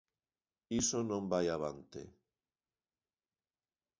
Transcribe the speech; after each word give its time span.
Iso 0.81 0.97
non 1.09 1.23
vai 1.31 1.45
avante. 1.49 2.01